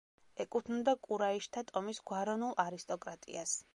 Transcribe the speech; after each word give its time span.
ეკუთვნოდა 0.43 0.95
კურაიშთა 1.07 1.63
ტომის 1.73 1.99
გვაროვნულ 2.13 2.59
არისტოკრატიას. 2.65 3.55